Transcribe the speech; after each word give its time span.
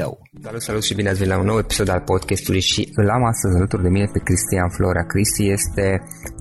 tău. 0.00 0.12
Salut, 0.46 0.62
salut 0.68 0.84
și 0.88 0.94
bine 0.98 1.08
ați 1.08 1.20
venit 1.22 1.34
la 1.34 1.40
un 1.42 1.46
nou 1.52 1.58
episod 1.64 1.88
al 1.88 2.02
podcastului 2.10 2.64
și 2.72 2.80
îl 3.00 3.08
am 3.16 3.24
astăzi 3.32 3.56
alături 3.58 3.82
de 3.86 3.94
mine 3.96 4.08
pe 4.14 4.20
Cristian 4.26 4.70
Florea. 4.76 5.04
Cristi 5.12 5.44
este 5.56 5.86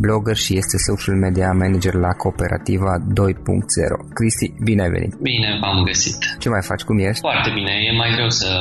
blogger 0.04 0.38
și 0.46 0.52
este 0.62 0.78
social 0.90 1.16
media 1.26 1.50
manager 1.64 1.94
la 2.06 2.14
Cooperativa 2.24 2.94
2.0. 2.98 3.98
Cristi, 4.18 4.48
bine 4.68 4.82
ai 4.86 4.92
venit! 4.98 5.14
Bine, 5.32 5.50
v-am 5.62 5.80
găsit! 5.90 6.18
Ce 6.42 6.48
mai 6.54 6.64
faci? 6.70 6.84
Cum 6.88 6.98
ești? 7.10 7.22
Foarte 7.30 7.52
bine, 7.58 7.74
e 7.88 7.92
mai 8.02 8.12
greu 8.16 8.30
să 8.42 8.52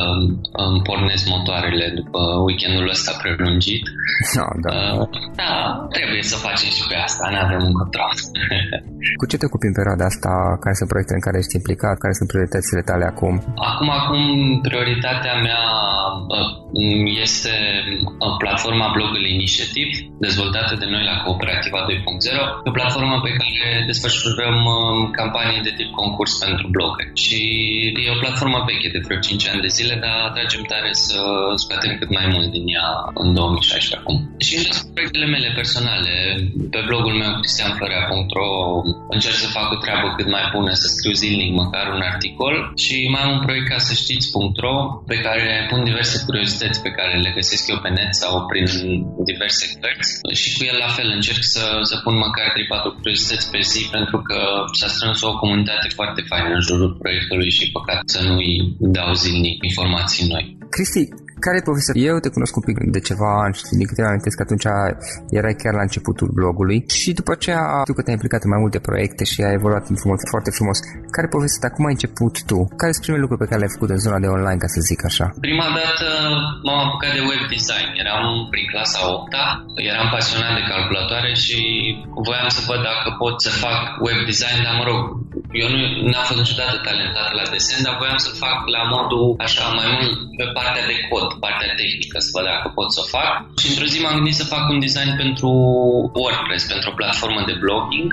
îmi 0.66 0.82
pornesc 0.88 1.24
motoarele 1.34 1.86
după 2.00 2.20
weekendul 2.46 2.86
ăsta 2.94 3.10
prelungit. 3.20 3.84
No, 4.38 4.46
da. 4.66 4.72
Uh, 5.00 5.08
da, 5.42 5.54
trebuie 5.96 6.22
să 6.30 6.36
facem 6.46 6.70
și 6.76 6.82
pe 6.90 6.96
asta, 7.06 7.24
nu 7.32 7.38
avem 7.46 7.60
un 7.68 7.74
contract. 7.80 8.22
Cu 9.20 9.24
ce 9.30 9.36
te 9.38 9.46
ocupi 9.48 9.70
în 9.70 9.76
perioada 9.78 10.04
asta? 10.12 10.32
Care 10.64 10.74
sunt 10.78 10.88
proiectele 10.92 11.18
în 11.20 11.26
care 11.26 11.38
ești 11.42 11.58
implicat? 11.60 11.96
Care 12.04 12.14
sunt 12.18 12.28
prioritățile 12.32 12.82
tale 12.90 13.04
acum? 13.12 13.34
Acum, 13.70 13.88
acum, 14.00 14.22
prioritatea 14.82 15.34
mea 15.46 15.62
este 17.24 17.52
platforma 18.38 18.92
Blogul 18.96 19.24
Initiative, 19.36 19.94
dezvoltată 20.26 20.74
de 20.82 20.86
noi 20.94 21.04
la 21.10 21.16
Cooperativa 21.24 21.80
2.0, 21.88 22.68
o 22.68 22.70
platformă 22.70 23.16
pe 23.26 23.32
care 23.40 23.84
desfășurăm 23.90 24.58
campanii 25.18 25.66
de 25.66 25.72
tip 25.76 25.90
concurs 26.00 26.32
pentru 26.44 26.66
blogări. 26.74 27.10
Și 27.24 27.38
e 28.06 28.16
o 28.16 28.22
platformă 28.24 28.58
veche 28.68 28.88
de 28.94 29.00
vreo 29.04 29.18
5 29.18 29.48
ani 29.48 29.64
de 29.66 29.74
zile, 29.78 29.94
dar 30.04 30.30
tragem 30.34 30.62
tare 30.72 30.90
să 31.06 31.18
scoatem 31.62 31.92
cât 32.00 32.10
mai 32.18 32.26
mult 32.34 32.48
din 32.56 32.66
ea 32.76 32.88
în 33.22 33.28
2016 33.34 33.96
acum. 34.00 34.16
Și 34.46 34.54
în 34.56 34.64
proiectele 34.94 35.26
mele 35.34 35.50
personale, 35.60 36.14
pe 36.74 36.80
blogul 36.88 37.14
meu 37.22 37.32
cristianflorea.ro 37.40 38.50
încerc 39.14 39.36
să 39.44 39.54
fac 39.58 39.68
o 39.74 39.80
treabă 39.84 40.06
cât 40.16 40.28
mai 40.36 40.44
bună, 40.54 40.70
să 40.82 40.86
scriu 40.94 41.14
zilnic 41.22 41.50
măcar 41.62 41.86
un 41.96 42.02
articol 42.12 42.54
și 42.82 42.94
mai 43.12 43.22
am 43.24 43.32
un 43.36 43.42
proiect 43.46 43.68
ca 43.68 43.78
să 43.88 43.92
știți.ro 44.02 44.71
pe 45.10 45.16
care 45.26 45.66
pun 45.70 45.80
diverse 45.90 46.16
curiozități 46.26 46.82
pe 46.86 46.94
care 46.98 47.14
le 47.24 47.30
găsesc 47.38 47.64
eu 47.72 47.78
pe 47.84 47.90
net 47.96 48.12
sau 48.22 48.32
prin 48.50 48.66
diverse 49.30 49.64
cărți 49.80 50.12
și 50.40 50.48
cu 50.56 50.62
el 50.70 50.76
la 50.84 50.90
fel 50.96 51.08
încerc 51.16 51.42
să, 51.54 51.64
să 51.90 51.96
pun 52.04 52.16
măcar 52.26 52.46
3-4 52.52 52.96
curiozități 52.96 53.50
pe 53.52 53.60
zi 53.70 53.82
pentru 53.96 54.18
că 54.28 54.38
s-a 54.78 54.88
strâns 54.94 55.20
o 55.22 55.38
comunitate 55.42 55.88
foarte 55.98 56.22
faină 56.30 56.54
în 56.54 56.66
jurul 56.68 56.90
proiectului 57.02 57.50
și 57.56 57.72
păcat 57.76 58.00
să 58.14 58.20
nu-i 58.28 58.54
dau 58.96 59.10
zilnic 59.22 59.56
informații 59.70 60.28
noi. 60.32 60.44
Cristi, 60.74 61.02
Care 61.44 61.56
e 61.58 61.70
povestea? 61.70 61.94
Eu 62.10 62.16
te 62.24 62.34
cunosc 62.36 62.54
un 62.60 62.64
pic 62.68 62.76
de 62.96 63.00
ceva 63.08 63.30
ani 63.44 63.54
și 63.58 63.64
din 63.80 63.88
câteva 63.90 64.08
amintesc 64.12 64.36
că 64.38 64.44
atunci 64.46 64.66
erai 65.38 65.56
chiar 65.62 65.74
la 65.80 65.86
începutul 65.88 66.28
blogului 66.38 66.78
și 67.00 67.10
după 67.18 67.30
aceea 67.36 67.62
tu 67.88 67.92
că 67.94 68.02
te-ai 68.02 68.16
implicat 68.18 68.42
în 68.44 68.52
mai 68.54 68.62
multe 68.64 68.80
proiecte 68.88 69.22
și 69.32 69.38
ai 69.46 69.58
evoluat 69.60 69.84
în 69.92 69.96
frumos, 70.02 70.20
foarte 70.34 70.50
frumos. 70.58 70.78
Care 71.14 71.26
e 71.26 71.36
povestea 71.36 71.60
ta? 71.62 71.74
Cum 71.74 71.84
ai 71.88 71.96
început 71.96 72.34
tu? 72.50 72.58
Care 72.80 72.92
sunt 72.92 73.04
primele 73.04 73.24
lucruri 73.24 73.42
pe 73.42 73.48
care 73.50 73.60
le-ai 73.62 73.76
făcut 73.76 73.90
în 73.94 74.04
zona 74.06 74.18
de 74.24 74.28
online, 74.36 74.62
ca 74.62 74.68
să 74.74 74.80
zic 74.90 75.00
așa? 75.10 75.26
Prima 75.48 75.68
dată 75.80 76.06
m-am 76.66 76.80
apucat 76.86 77.12
de 77.18 77.22
web 77.30 77.42
design. 77.54 77.88
Eram 78.02 78.24
prin 78.52 78.66
clasa 78.72 79.00
8 79.14 79.32
eram 79.92 80.08
pasionat 80.16 80.54
de 80.58 80.64
calculatoare 80.72 81.32
și 81.44 81.60
voiam 82.28 82.50
să 82.56 82.60
văd 82.70 82.80
dacă 82.90 83.08
pot 83.22 83.34
să 83.46 83.50
fac 83.64 83.80
web 84.06 84.18
design, 84.30 84.58
dar 84.66 84.74
mă 84.80 84.84
rog, 84.90 85.00
eu 85.62 85.68
nu 86.08 86.16
am 86.20 86.26
fost 86.28 86.40
niciodată 86.42 86.76
talentat 86.88 87.30
la 87.38 87.44
desen, 87.52 87.80
dar 87.86 87.94
voiam 88.02 88.20
să 88.26 88.30
fac 88.44 88.58
la 88.76 88.82
modul 88.94 89.26
așa 89.46 89.64
mai 89.78 89.88
mult 89.94 90.12
pe 90.38 90.46
partea 90.56 90.84
de 90.90 90.96
cod, 91.10 91.28
partea 91.44 91.74
tehnică, 91.80 92.16
să 92.24 92.30
văd 92.34 92.44
dacă 92.52 92.66
pot 92.76 92.88
să 92.94 93.00
o 93.02 93.10
fac. 93.16 93.32
Și 93.60 93.66
într-o 93.70 93.90
zi 93.92 93.98
m-am 94.00 94.16
gândit 94.18 94.36
să 94.40 94.52
fac 94.54 94.64
un 94.72 94.80
design 94.86 95.10
pentru 95.22 95.50
WordPress, 96.20 96.62
pentru 96.72 96.86
o 96.90 96.98
platformă 97.00 97.40
de 97.48 97.54
blogging. 97.62 98.10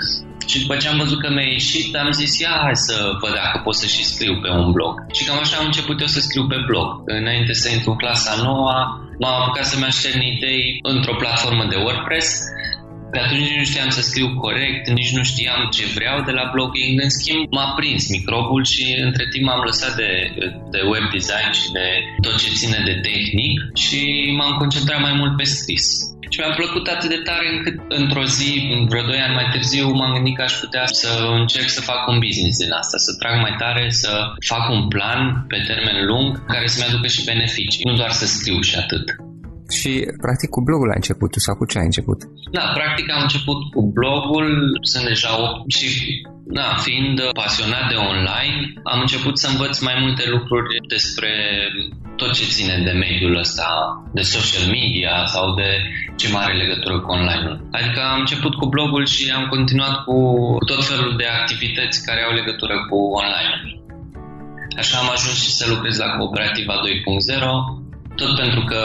Și 0.49 0.59
după 0.61 0.75
ce 0.77 0.87
am 0.87 0.97
văzut 1.03 1.19
că 1.21 1.29
mi-a 1.31 1.49
ieșit, 1.57 1.95
am 1.95 2.11
zis, 2.21 2.31
ia 2.39 2.55
hai 2.65 2.77
să 2.87 2.95
văd 3.21 3.33
dacă 3.41 3.57
pot 3.65 3.75
să 3.81 3.85
și 3.95 4.03
scriu 4.11 4.35
pe 4.43 4.49
un 4.61 4.71
blog. 4.75 4.93
Și 5.15 5.25
cam 5.25 5.39
așa 5.39 5.57
am 5.57 5.65
început 5.65 5.97
eu 6.03 6.09
să 6.15 6.19
scriu 6.19 6.43
pe 6.47 6.59
blog. 6.67 6.87
Înainte 7.05 7.53
să 7.53 7.67
intru 7.69 7.89
în 7.91 7.97
clasa 8.03 8.33
noua, 8.47 8.77
m-am 9.19 9.35
apucat 9.41 9.65
să-mi 9.65 9.89
aștern 9.91 10.21
idei 10.21 10.79
într-o 10.81 11.15
platformă 11.21 11.63
de 11.69 11.77
WordPress 11.83 12.27
pe 13.11 13.19
atunci 13.19 13.41
nici 13.41 13.59
nu 13.61 13.63
știam 13.71 13.89
să 13.89 14.01
scriu 14.01 14.29
corect, 14.45 14.83
nici 14.99 15.15
nu 15.17 15.23
știam 15.23 15.59
ce 15.75 15.83
vreau 15.97 16.17
de 16.27 16.31
la 16.31 16.49
blogging. 16.53 17.01
În 17.05 17.09
schimb, 17.09 17.41
m-a 17.57 17.73
prins 17.77 18.09
microbul 18.09 18.63
și 18.73 18.83
între 19.07 19.25
timp 19.31 19.45
m-am 19.45 19.63
lăsat 19.69 19.95
de, 19.95 20.11
de 20.73 20.81
web 20.91 21.05
design 21.15 21.51
și 21.59 21.67
de 21.77 21.87
tot 22.21 22.35
ce 22.41 22.57
ține 22.59 22.79
de 22.89 22.95
tehnic 23.07 23.57
și 23.83 24.01
m-am 24.37 24.53
concentrat 24.61 24.99
mai 25.01 25.13
mult 25.19 25.37
pe 25.37 25.43
scris. 25.43 25.85
Și 26.31 26.39
mi-a 26.39 26.53
plăcut 26.59 26.87
atât 26.87 27.09
de 27.09 27.21
tare 27.29 27.45
încât 27.55 27.77
într-o 27.87 28.25
zi, 28.37 28.51
vreo 28.89 29.03
doi 29.11 29.19
ani 29.25 29.37
mai 29.39 29.47
târziu, 29.53 29.85
m-am 29.91 30.13
gândit 30.13 30.35
că 30.35 30.41
aș 30.41 30.53
putea 30.53 30.85
să 30.85 31.09
încerc 31.39 31.69
să 31.69 31.81
fac 31.81 32.07
un 32.07 32.19
business 32.19 32.57
din 32.63 32.71
asta, 32.71 32.97
să 32.97 33.11
trag 33.19 33.35
mai 33.41 33.55
tare, 33.57 33.85
să 33.89 34.11
fac 34.51 34.69
un 34.69 34.87
plan 34.87 35.45
pe 35.47 35.57
termen 35.67 36.05
lung 36.05 36.45
care 36.45 36.67
să-mi 36.67 36.87
aducă 36.87 37.07
și 37.07 37.23
beneficii, 37.23 37.87
nu 37.89 37.93
doar 37.93 38.11
să 38.11 38.25
scriu 38.25 38.61
și 38.61 38.75
atât. 38.75 39.05
Și, 39.77 39.91
practic, 40.25 40.49
cu 40.55 40.61
blogul 40.67 40.89
ai 40.89 41.01
început 41.01 41.31
sau 41.45 41.55
cu 41.55 41.65
ce 41.65 41.77
ai 41.79 41.89
început? 41.91 42.19
Da, 42.57 42.65
practic 42.79 43.05
am 43.15 43.21
început 43.27 43.59
cu 43.73 43.81
blogul, 43.97 44.47
sunt 44.91 45.05
deja 45.11 45.31
8 45.41 45.71
și 45.77 45.87
da, 46.57 46.67
fiind 46.85 47.15
pasionat 47.41 47.85
de 47.89 47.97
online, 48.11 48.59
am 48.83 48.99
început 48.99 49.35
să 49.39 49.47
învăț 49.49 49.79
mai 49.79 49.97
multe 50.03 50.23
lucruri 50.29 50.71
despre 50.87 51.31
tot 52.15 52.31
ce 52.33 52.43
ține 52.55 52.75
de 52.87 52.91
mediul 52.91 53.35
ăsta, 53.37 53.69
de 54.13 54.21
social 54.21 54.65
media 54.77 55.13
sau 55.25 55.45
de 55.55 55.69
ce 56.15 56.27
mare 56.31 56.53
legătură 56.63 56.99
cu 56.99 57.11
online-ul. 57.11 57.57
Adică 57.71 57.99
am 58.13 58.19
început 58.19 58.53
cu 58.55 58.65
blogul 58.73 59.05
și 59.05 59.31
am 59.37 59.45
continuat 59.53 59.95
cu 60.05 60.17
tot 60.65 60.81
felul 60.85 61.13
de 61.17 61.25
activități 61.39 62.05
care 62.05 62.21
au 62.27 62.33
legătură 62.39 62.75
cu 62.89 62.97
online. 63.21 63.55
Așa 64.81 64.97
am 64.97 65.09
ajuns 65.15 65.37
și 65.43 65.51
să 65.57 65.63
lucrez 65.73 65.97
la 65.97 66.09
Cooperativa 66.17 66.75
2.0, 66.85 67.78
tot 68.21 68.31
pentru 68.43 68.61
că, 68.69 68.81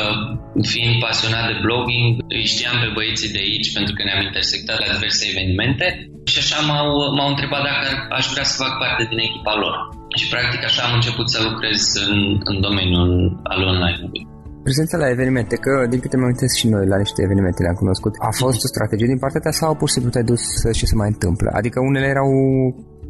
fiind 0.72 0.94
pasionat 1.06 1.44
de 1.50 1.56
blogging, 1.64 2.06
îi 2.36 2.50
știam 2.52 2.76
pe 2.82 2.88
băieții 2.96 3.34
de 3.34 3.42
aici 3.46 3.70
pentru 3.76 3.92
că 3.94 4.00
ne-am 4.02 4.22
intersectat 4.28 4.78
la 4.82 4.92
diverse 4.94 5.22
evenimente 5.32 5.86
și 6.32 6.38
așa 6.42 6.58
m-au, 6.68 6.88
m-au 7.16 7.28
întrebat 7.32 7.62
dacă 7.70 7.86
aș 8.18 8.24
vrea 8.32 8.46
să 8.50 8.60
fac 8.62 8.72
parte 8.82 9.02
din 9.10 9.20
echipa 9.28 9.54
lor. 9.62 9.74
Și 10.18 10.26
practic 10.32 10.60
așa 10.64 10.82
am 10.84 10.94
început 10.98 11.26
să 11.34 11.38
lucrez 11.48 11.80
în, 12.12 12.20
în 12.50 12.56
domeniul 12.66 13.10
al 13.52 13.60
online-ului. 13.72 14.22
Prezența 14.66 14.96
la 15.02 15.08
evenimente, 15.16 15.54
că 15.64 15.72
din 15.92 16.00
câte 16.02 16.16
mă 16.16 16.26
amintesc 16.26 16.54
și 16.60 16.66
noi 16.74 16.84
la 16.92 16.98
niște 17.04 17.20
evenimente 17.26 17.62
le-am 17.62 17.80
cunoscut, 17.82 18.14
a 18.28 18.32
fost 18.42 18.60
o 18.66 18.72
strategie 18.74 19.12
din 19.12 19.22
partea 19.24 19.42
ta 19.44 19.52
sau 19.60 19.70
pur 19.78 19.88
și 19.88 19.94
simplu 19.96 20.10
te-ai 20.12 20.30
dus 20.32 20.44
și 20.78 20.88
se 20.90 20.96
mai 21.00 21.10
întâmplă? 21.14 21.48
Adică 21.58 21.78
unele 21.80 22.06
erau 22.14 22.30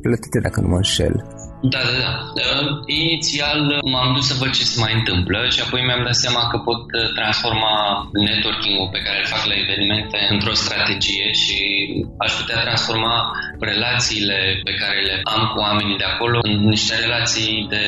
plătite, 0.04 0.38
dacă 0.46 0.58
nu 0.60 0.68
mă 0.72 0.78
înșel. 0.82 1.14
Da, 1.72 1.80
da, 1.88 1.94
da. 2.04 2.12
Uh, 2.44 2.68
inițial 2.86 3.58
m-am 3.92 4.14
dus 4.14 4.26
să 4.26 4.34
văd 4.40 4.50
ce 4.50 4.64
se 4.64 4.80
mai 4.80 4.94
întâmplă 4.94 5.38
și 5.54 5.60
apoi 5.66 5.80
mi-am 5.84 6.04
dat 6.04 6.14
seama 6.24 6.42
că 6.50 6.56
pot 6.68 6.82
uh, 6.92 7.12
transforma 7.18 7.74
networking-ul 8.12 8.88
pe 8.92 9.04
care 9.06 9.18
îl 9.20 9.32
fac 9.34 9.44
la 9.50 9.56
evenimente 9.64 10.18
într-o 10.34 10.54
strategie 10.64 11.26
și 11.42 11.58
aș 12.24 12.32
putea 12.40 12.60
transforma 12.66 13.16
relațiile 13.60 14.38
pe 14.64 14.74
care 14.82 14.98
le 15.08 15.20
am 15.34 15.42
cu 15.52 15.58
oamenii 15.66 16.00
de 16.02 16.08
acolo 16.12 16.38
în 16.42 16.54
niște 16.74 16.94
relații 17.04 17.66
de, 17.68 17.84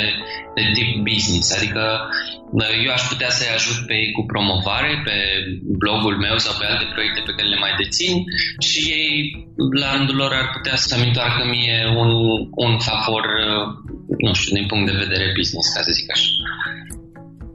de 0.55 0.63
tip 0.75 0.91
business. 1.11 1.57
Adică 1.57 1.83
eu 2.85 2.93
aș 2.93 3.03
putea 3.13 3.31
să-i 3.31 3.55
ajut 3.55 3.87
pe 3.87 3.95
ei 3.95 4.13
cu 4.13 4.23
promovare 4.33 5.03
pe 5.05 5.17
blogul 5.83 6.17
meu 6.17 6.37
sau 6.39 6.55
pe 6.59 6.67
alte 6.67 6.87
proiecte 6.93 7.21
pe 7.25 7.35
care 7.37 7.49
le 7.49 7.63
mai 7.65 7.75
dețin 7.81 8.15
și 8.69 8.79
ei 9.01 9.11
la 9.81 9.97
rândul 9.97 10.17
lor 10.17 10.33
ar 10.33 10.49
putea 10.57 10.77
să-mi 10.77 11.07
întoarcă 11.07 11.43
mie 11.45 11.79
un, 12.03 12.11
un 12.65 12.79
favor, 12.79 13.25
nu 14.25 14.33
știu, 14.39 14.53
din 14.59 14.67
punct 14.71 14.87
de 14.91 15.01
vedere 15.05 15.27
business, 15.39 15.67
ca 15.75 15.81
să 15.87 15.91
zic 15.99 16.09
așa. 16.15 16.31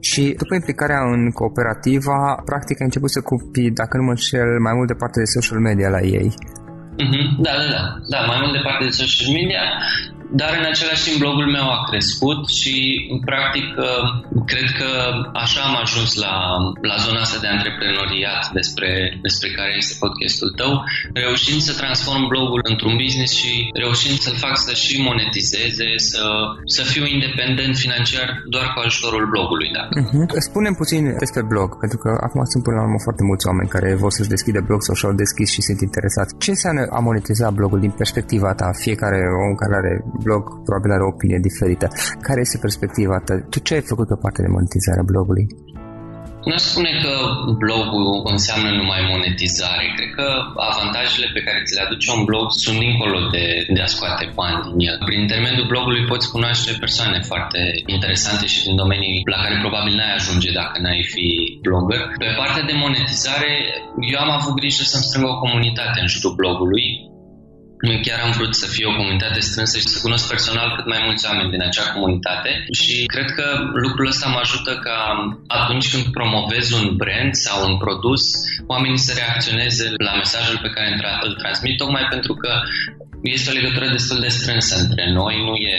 Și 0.08 0.22
după 0.42 0.54
implicarea 0.54 1.00
în 1.14 1.22
cooperativa, 1.40 2.18
practic 2.50 2.76
ai 2.78 2.88
început 2.88 3.10
să 3.16 3.20
cupi, 3.28 3.76
dacă 3.80 3.92
nu 3.96 4.04
mă 4.06 4.14
înșel, 4.16 4.50
mai 4.66 4.74
mult 4.76 4.88
de 4.92 5.00
parte 5.02 5.18
de 5.24 5.34
social 5.36 5.60
media 5.68 5.88
la 5.96 6.02
ei. 6.18 6.30
Mm-hmm. 7.02 7.26
Da, 7.46 7.52
da, 7.60 7.66
da. 7.76 7.82
Da, 8.12 8.18
mai 8.30 8.38
mult 8.42 8.52
de 8.56 8.62
parte 8.66 8.84
de 8.90 8.94
social 9.02 9.30
media 9.38 9.62
dar 10.40 10.52
în 10.60 10.66
același 10.72 11.04
timp 11.06 11.18
blogul 11.24 11.48
meu 11.56 11.66
a 11.76 11.84
crescut 11.90 12.40
și 12.60 12.76
practic 13.30 13.66
uh, 13.88 14.06
cred 14.52 14.68
că 14.80 14.90
așa 15.44 15.60
am 15.68 15.76
ajuns 15.84 16.10
la, 16.24 16.34
la 16.90 16.96
zona 17.04 17.20
asta 17.24 17.38
de 17.44 17.50
antreprenoriat 17.56 18.44
despre, 18.58 18.90
despre 19.26 19.48
care 19.58 19.72
este 19.80 19.94
podcastul 20.02 20.50
tău, 20.60 20.72
reușind 21.24 21.60
să 21.68 21.72
transform 21.82 22.22
blogul 22.32 22.60
într-un 22.72 22.94
business 23.02 23.32
și 23.40 23.52
reușind 23.84 24.16
să-l 24.24 24.38
fac 24.44 24.54
să 24.66 24.72
și 24.84 24.94
monetizeze, 25.08 25.88
să, 26.10 26.24
să 26.76 26.82
fiu 26.92 27.04
independent 27.16 27.74
financiar 27.84 28.28
doar 28.54 28.66
cu 28.72 28.78
ajutorul 28.86 29.24
blogului. 29.32 29.68
Da. 29.76 29.84
Uh-huh. 30.00 30.26
Spune-mi 30.48 30.80
puțin 30.82 31.02
despre 31.24 31.42
blog, 31.52 31.68
pentru 31.84 31.98
că 32.02 32.10
acum 32.26 32.40
sunt 32.52 32.62
până 32.66 32.76
la 32.78 32.84
urmă 32.86 33.00
foarte 33.06 33.22
mulți 33.28 33.46
oameni 33.50 33.72
care 33.76 33.88
vor 34.02 34.12
să-și 34.16 34.34
deschide 34.34 34.60
blog 34.68 34.80
sau 34.86 34.94
și-au 35.00 35.12
deschis 35.24 35.48
și 35.54 35.66
sunt 35.68 35.80
interesați. 35.88 36.30
Ce 36.44 36.50
înseamnă 36.56 36.82
a 36.98 37.00
monetiza 37.08 37.46
blogul 37.58 37.80
din 37.86 37.94
perspectiva 38.02 38.50
ta? 38.60 38.68
Fiecare 38.84 39.20
om 39.44 39.52
care 39.62 39.74
are 39.80 39.92
blog 40.26 40.42
probabil 40.66 40.90
are 40.96 41.04
o 41.04 41.12
opinie 41.14 41.38
diferită. 41.48 41.86
Care 42.26 42.40
este 42.44 42.58
perspectiva 42.66 43.16
ta? 43.26 43.34
Tu 43.52 43.58
ce 43.66 43.72
ai 43.74 43.90
făcut 43.92 44.06
pe 44.10 44.22
partea 44.24 44.44
de 44.44 44.54
monetizare 44.56 45.00
a 45.00 45.10
blogului? 45.10 45.46
Nu 46.46 46.52
aș 46.58 46.64
spune 46.70 46.92
că 47.04 47.14
blogul 47.64 48.06
înseamnă 48.34 48.70
numai 48.80 49.00
monetizare. 49.12 49.84
Cred 49.96 50.10
că 50.18 50.26
avantajele 50.70 51.28
pe 51.36 51.44
care 51.46 51.60
ți 51.66 51.74
le 51.76 51.82
aduce 51.86 52.06
un 52.16 52.22
blog 52.28 52.46
sunt 52.64 52.78
dincolo 52.84 53.18
de, 53.34 53.44
de 53.76 53.80
a 53.86 53.92
scoate 53.94 54.24
bani 54.38 54.62
din 54.66 54.78
el. 54.88 54.96
Prin 55.08 55.20
intermediul 55.26 55.70
blogului 55.72 56.08
poți 56.12 56.30
cunoaște 56.34 56.70
persoane 56.84 57.18
foarte 57.30 57.60
interesante 57.94 58.46
și 58.52 58.64
din 58.66 58.76
domenii 58.82 59.22
la 59.34 59.38
care 59.44 59.56
probabil 59.64 59.94
n-ai 59.96 60.14
ajunge 60.18 60.50
dacă 60.60 60.76
n-ai 60.82 61.02
fi 61.14 61.26
blogger. 61.66 62.02
Pe 62.22 62.30
partea 62.40 62.64
de 62.68 62.74
monetizare, 62.84 63.52
eu 64.12 64.18
am 64.24 64.32
avut 64.38 64.54
grijă 64.60 64.82
să-mi 64.82 65.06
strâng 65.08 65.26
o 65.32 65.40
comunitate 65.44 65.98
în 66.00 66.08
jurul 66.12 66.38
blogului 66.40 66.86
Chiar 68.02 68.20
am 68.24 68.30
vrut 68.30 68.54
să 68.54 68.66
fie 68.66 68.86
o 68.86 68.96
comunitate 68.96 69.40
strânsă 69.40 69.78
și 69.78 69.88
să 69.92 69.98
cunosc 70.02 70.28
personal 70.28 70.68
cât 70.76 70.86
mai 70.86 71.00
mulți 71.04 71.26
oameni 71.28 71.50
din 71.50 71.62
acea 71.62 71.92
comunitate 71.92 72.50
și 72.80 73.06
cred 73.14 73.28
că 73.38 73.46
lucrul 73.84 74.06
ăsta 74.06 74.28
mă 74.28 74.38
ajută 74.42 74.72
ca 74.86 74.98
atunci 75.46 75.90
când 75.90 76.04
promovez 76.18 76.70
un 76.70 76.96
brand 76.96 77.34
sau 77.34 77.56
un 77.68 77.76
produs, 77.78 78.22
oamenii 78.66 79.06
să 79.06 79.12
reacționeze 79.16 79.84
la 79.96 80.12
mesajul 80.14 80.58
pe 80.62 80.70
care 80.74 80.88
îl 81.26 81.34
transmit, 81.34 81.76
tocmai 81.76 82.06
pentru 82.10 82.34
că 82.34 82.52
este 83.22 83.50
o 83.50 83.58
legătură 83.58 83.86
destul 83.88 84.20
de 84.20 84.28
strânsă 84.28 84.74
între 84.80 85.12
noi, 85.12 85.34
nu 85.48 85.54
e 85.54 85.76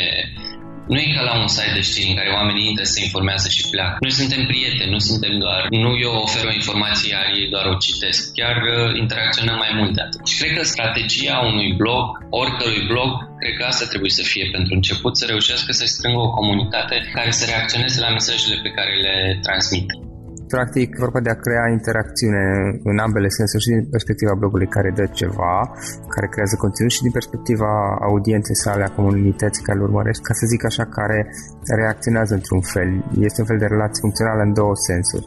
nu 0.88 0.98
e 1.00 1.14
ca 1.16 1.24
la 1.30 1.40
un 1.42 1.48
site 1.48 1.74
de 1.74 1.82
știri 1.82 2.10
în 2.10 2.16
care 2.16 2.30
oamenii 2.30 2.68
intră, 2.70 2.84
se 2.84 3.04
informează 3.04 3.48
și 3.50 3.70
pleacă. 3.72 3.96
Noi 4.00 4.12
suntem 4.12 4.46
prieteni, 4.46 4.92
nu 4.92 5.02
suntem 5.10 5.34
doar, 5.44 5.62
nu 5.70 5.92
eu 6.06 6.14
ofer 6.26 6.46
o 6.46 6.58
informație, 6.60 7.10
iar 7.16 7.28
ei 7.40 7.50
doar 7.54 7.66
o 7.66 7.76
citesc. 7.86 8.22
Chiar 8.38 8.58
uh, 8.62 8.98
interacționăm 9.04 9.58
mai 9.64 9.72
mult 9.80 9.92
de 9.96 10.02
atât. 10.02 10.22
Și 10.28 10.38
cred 10.40 10.54
că 10.58 10.64
strategia 10.64 11.38
unui 11.52 11.70
blog, 11.82 12.06
oricărui 12.30 12.84
blog, 12.92 13.12
cred 13.42 13.54
că 13.58 13.64
asta 13.72 13.86
trebuie 13.86 14.14
să 14.20 14.24
fie 14.32 14.46
pentru 14.56 14.74
început, 14.74 15.14
să 15.18 15.26
reușească 15.26 15.72
să 15.72 15.86
strângă 15.86 16.20
o 16.20 16.34
comunitate 16.38 16.96
care 17.14 17.32
să 17.32 17.44
reacționeze 17.46 18.00
la 18.00 18.10
mesajele 18.10 18.58
pe 18.66 18.70
care 18.78 18.94
le 19.06 19.40
transmit 19.42 19.88
practic 20.56 20.90
vorba 21.06 21.20
de 21.26 21.32
a 21.34 21.42
crea 21.46 21.66
interacțiune 21.78 22.46
în 22.92 22.98
ambele 23.06 23.30
sensuri 23.40 23.64
și 23.64 23.72
din 23.74 23.84
perspectiva 23.96 24.40
blogului 24.42 24.74
care 24.76 24.90
dă 25.00 25.06
ceva, 25.20 25.56
care 26.14 26.28
creează 26.34 26.56
conținut 26.64 26.92
și 26.96 27.06
din 27.06 27.14
perspectiva 27.20 27.72
audienței 28.10 28.62
sale, 28.64 28.84
a 28.84 28.96
comunității 29.00 29.66
care 29.68 29.78
îl 29.78 29.86
urmărești, 29.88 30.26
ca 30.28 30.34
să 30.40 30.46
zic 30.54 30.62
așa, 30.70 30.86
care 30.98 31.20
reacționează 31.80 32.34
într-un 32.40 32.62
fel. 32.74 32.90
Este 33.28 33.42
un 33.42 33.48
fel 33.52 33.60
de 33.64 33.72
relație 33.74 34.04
funcțională 34.06 34.42
în 34.48 34.54
două 34.60 34.76
sensuri. 34.90 35.26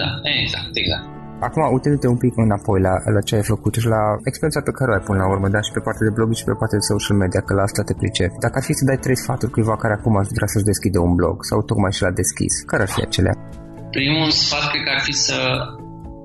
Da, 0.00 0.10
exact, 0.42 0.72
exact. 0.82 1.06
Acum, 1.46 1.62
uitându-te 1.76 2.08
un 2.14 2.20
pic 2.24 2.34
înapoi 2.36 2.80
la, 2.86 2.94
la 3.14 3.20
ce 3.26 3.34
ai 3.38 3.46
făcut 3.54 3.72
și 3.82 3.88
la 3.96 4.02
experiența 4.28 4.60
pe 4.68 4.76
care 4.78 4.90
o 4.90 4.94
ai 4.94 5.06
până 5.08 5.18
la 5.22 5.28
urmă, 5.34 5.48
dar 5.54 5.62
și 5.66 5.72
pe 5.76 5.84
partea 5.86 6.06
de 6.08 6.16
blog 6.16 6.28
și 6.40 6.48
pe 6.50 6.58
partea 6.60 6.78
de 6.80 6.90
social 6.92 7.16
media, 7.22 7.40
că 7.46 7.52
la 7.54 7.62
asta 7.68 7.82
te 7.88 7.94
pricep. 8.00 8.32
Dacă 8.44 8.54
ar 8.58 8.64
fi 8.68 8.72
să 8.78 8.84
dai 8.84 8.98
trei 9.04 9.22
sfaturi 9.24 9.54
cuiva 9.54 9.76
care 9.82 9.94
acum 9.94 10.14
ar 10.20 10.26
vrea 10.38 10.50
să-și 10.52 10.70
deschide 10.70 10.98
un 11.08 11.14
blog 11.18 11.36
sau 11.50 11.58
tocmai 11.70 11.92
și 11.96 12.02
l-a 12.02 12.18
deschis, 12.22 12.54
care 12.70 12.82
ar 12.82 12.90
fi 12.94 13.00
acelea? 13.08 13.34
Primul 13.90 14.30
sfat 14.30 14.70
cred 14.70 14.82
că 14.82 14.90
ar 14.90 15.00
fi 15.00 15.12
să 15.12 15.38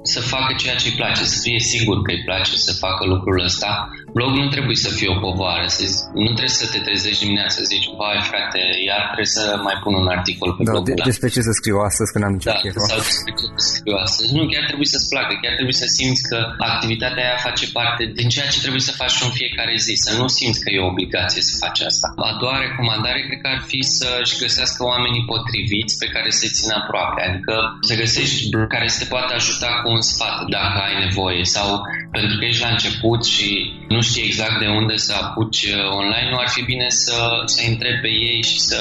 să 0.04 0.20
facă 0.22 0.54
ceea 0.58 0.76
ce 0.76 0.88
îi 0.88 0.96
place, 0.96 1.24
să 1.24 1.40
fie 1.42 1.60
sigur 1.60 2.02
că 2.02 2.12
îi 2.12 2.24
place 2.24 2.56
să 2.56 2.74
facă 2.74 3.06
lucrul 3.06 3.44
ăsta. 3.44 3.90
Blog 4.18 4.32
nu 4.42 4.48
trebuie 4.56 4.78
să 4.86 4.90
fie 4.98 5.10
o 5.16 5.18
povară, 5.26 5.66
să 5.76 5.82
zici, 5.92 6.06
nu 6.26 6.32
trebuie 6.38 6.60
să 6.64 6.68
te 6.74 6.80
trezești 6.88 7.22
dimineața 7.24 7.56
să 7.60 7.64
zici, 7.74 7.88
vai 8.00 8.20
frate, 8.32 8.62
iar 8.90 9.02
trebuie 9.12 9.32
să 9.38 9.44
mai 9.68 9.78
pun 9.84 9.94
un 10.02 10.08
articol 10.18 10.50
pe 10.58 10.64
da, 10.64 10.72
blogul 10.72 10.94
de, 10.98 11.10
Despre 11.12 11.28
ce 11.34 11.42
să 11.48 11.54
scriu 11.60 11.78
astăzi 11.90 12.10
când 12.14 12.24
am 12.28 12.34
nicio 12.38 12.52
da, 12.52 12.58
chef. 12.62 12.74
Sau 12.90 13.00
despre 13.12 13.32
ce 13.40 13.46
să 13.66 13.72
scriu 13.78 13.96
astăzi. 14.06 14.30
Nu, 14.38 14.42
chiar 14.52 14.66
trebuie 14.72 14.90
să-ți 14.94 15.08
placă, 15.12 15.34
chiar 15.44 15.54
trebuie 15.60 15.78
să 15.84 15.88
simți 15.98 16.22
că 16.30 16.38
activitatea 16.74 17.24
aia 17.26 17.46
face 17.48 17.66
parte 17.78 18.04
din 18.20 18.28
ceea 18.34 18.50
ce 18.54 18.60
trebuie 18.66 18.84
să 18.90 18.94
faci 19.02 19.16
în 19.28 19.32
fiecare 19.40 19.76
zi, 19.86 19.94
să 20.06 20.12
nu 20.20 20.26
simți 20.38 20.60
că 20.64 20.70
e 20.72 20.86
o 20.86 20.92
obligație 20.94 21.42
să 21.50 21.54
faci 21.64 21.80
asta. 21.90 22.08
A 22.30 22.34
doua 22.42 22.58
recomandare 22.66 23.20
cred 23.28 23.40
că 23.44 23.50
ar 23.56 23.62
fi 23.72 23.80
să-și 23.98 24.40
găsească 24.44 24.80
oamenii 24.92 25.28
potriviți 25.34 25.94
pe 26.02 26.08
care 26.16 26.30
să-i 26.38 26.56
țină 26.58 26.74
aproape, 26.82 27.20
adică 27.30 27.56
să 27.88 27.94
găsești 28.04 28.40
care 28.74 28.88
să 28.94 28.98
te 29.00 29.08
poată 29.14 29.32
ajuta 29.40 29.70
cu 29.82 29.88
un 29.96 30.04
sfat 30.12 30.38
dacă 30.58 30.78
ai 30.88 30.96
nevoie 31.06 31.44
sau 31.56 31.68
pentru 32.16 32.34
că 32.38 32.44
ești 32.46 32.64
la 32.66 32.74
început 32.76 33.22
și 33.36 33.50
nu 33.94 34.02
știi 34.10 34.28
exact 34.30 34.56
de 34.64 34.70
unde 34.80 34.96
să 35.06 35.14
apuci 35.24 35.64
uh, 35.64 35.78
online, 36.00 36.30
nu 36.32 36.38
ar 36.44 36.50
fi 36.56 36.62
bine 36.72 36.88
să, 37.04 37.18
să 37.54 37.60
întrebi 37.72 38.02
pe 38.06 38.12
ei 38.30 38.40
și 38.50 38.60
să, 38.70 38.80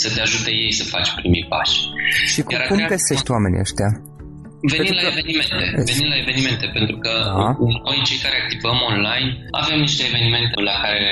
să 0.00 0.06
te 0.14 0.20
ajute 0.26 0.50
ei 0.64 0.72
să 0.78 0.84
faci 0.94 1.10
primii 1.18 1.46
pași. 1.52 1.78
Și 2.32 2.40
cu, 2.42 2.52
cum 2.68 2.78
găsești 2.94 3.30
oamenii 3.34 3.64
ăștia? 3.66 3.90
Venind 4.74 4.96
la 5.00 5.04
evenimente, 5.12 5.56
venind 5.90 6.10
la 6.14 6.18
evenimente, 6.24 6.66
pentru 6.78 6.96
că 7.04 7.12
da. 7.24 7.48
noi 7.86 7.98
cei 8.08 8.20
care 8.24 8.36
activăm 8.44 8.78
online 8.92 9.30
avem 9.62 9.78
niște 9.86 10.02
evenimente 10.10 10.56
la 10.70 10.76
care 10.84 11.10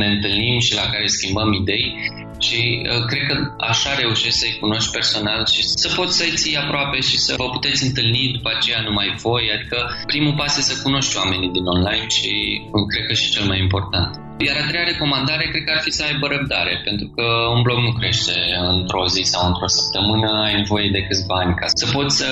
ne 0.00 0.06
întâlnim 0.14 0.58
și 0.66 0.72
la 0.80 0.86
care 0.92 1.06
schimbăm 1.16 1.50
idei 1.60 1.86
și 2.38 2.60
uh, 2.82 3.04
cred 3.10 3.22
că 3.28 3.34
așa 3.70 3.94
reușești 3.94 4.38
să-i 4.38 4.58
cunoști 4.60 4.90
personal 4.90 5.46
și 5.46 5.62
să 5.62 5.88
poți 5.96 6.16
să-i 6.16 6.36
ții 6.40 6.56
aproape 6.56 7.00
și 7.00 7.16
să 7.18 7.34
vă 7.36 7.48
puteți 7.56 7.84
întâlni 7.84 8.32
după 8.36 8.50
aceea 8.56 8.80
numai 8.80 9.14
voi. 9.22 9.44
Adică 9.54 9.78
primul 10.06 10.34
pas 10.40 10.58
e 10.58 10.60
să 10.60 10.82
cunoști 10.82 11.16
oamenii 11.16 11.50
din 11.56 11.64
online 11.64 12.08
și 12.08 12.30
uh, 12.64 12.86
cred 12.90 13.06
că 13.06 13.12
și 13.12 13.30
cel 13.30 13.44
mai 13.46 13.58
important. 13.58 14.10
Iar 14.46 14.56
a 14.60 14.68
treia 14.68 14.90
recomandare 14.92 15.44
cred 15.50 15.64
că 15.64 15.72
ar 15.76 15.82
fi 15.86 15.90
să 15.98 16.02
aibă 16.04 16.26
răbdare, 16.26 16.74
pentru 16.88 17.06
că 17.16 17.26
un 17.54 17.62
blog 17.66 17.78
nu 17.86 17.92
crește 17.98 18.36
într-o 18.76 19.04
zi 19.14 19.22
sau 19.32 19.42
într-o 19.50 19.68
săptămână, 19.78 20.28
ai 20.46 20.54
nevoie 20.62 20.88
de 20.96 21.02
câțiva 21.08 21.36
ani 21.42 21.54
ca 21.60 21.66
să 21.80 21.84
poți, 21.94 22.16
să, 22.20 22.28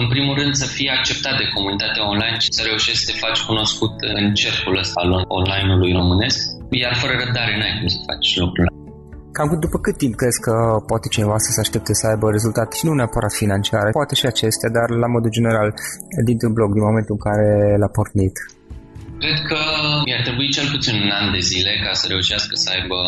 în 0.00 0.06
primul 0.12 0.34
rând, 0.40 0.54
să 0.62 0.66
fii 0.76 0.88
acceptat 0.96 1.36
de 1.38 1.50
comunitatea 1.54 2.08
online 2.12 2.38
și 2.44 2.56
să 2.56 2.62
reușești 2.68 3.02
să 3.02 3.06
te 3.10 3.18
faci 3.24 3.40
cunoscut 3.50 3.94
în 4.18 4.34
cercul 4.42 4.78
ăsta 4.82 5.00
al 5.02 5.24
online-ului 5.28 5.92
românesc, 6.00 6.38
iar 6.70 6.94
fără 7.02 7.14
răbdare 7.22 7.54
n-ai 7.56 7.76
cum 7.78 7.88
să 7.88 7.98
faci 8.06 8.36
lucrurile 8.36 8.69
Cam 9.36 9.48
după 9.66 9.78
cât 9.84 9.96
timp 10.02 10.14
crezi 10.20 10.40
că 10.46 10.54
poate 10.90 11.06
cineva 11.14 11.36
să 11.38 11.50
se 11.52 11.60
aștepte 11.60 11.92
să 12.00 12.06
aibă 12.06 12.26
rezultate 12.30 12.76
și 12.78 12.86
nu 12.86 12.94
neapărat 12.94 13.32
financiare, 13.42 13.90
poate 13.90 14.14
și 14.20 14.26
acestea, 14.26 14.70
dar 14.76 14.88
la 15.02 15.08
modul 15.14 15.30
general 15.38 15.68
dintr-un 16.28 16.52
blog, 16.56 16.70
din 16.72 16.88
momentul 16.88 17.16
în 17.16 17.24
care 17.28 17.48
l-a 17.80 17.90
pornit? 17.98 18.36
Cred 19.22 19.40
că 19.50 19.60
ar 20.16 20.22
trebui 20.26 20.48
cel 20.56 20.68
puțin 20.74 20.94
un 21.04 21.10
an 21.20 21.26
de 21.36 21.42
zile 21.50 21.72
ca 21.84 21.92
să 22.00 22.04
reușească 22.08 22.54
să 22.62 22.68
aibă 22.76 22.98